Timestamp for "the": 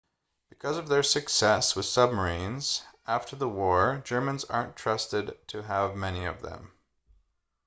3.35-3.47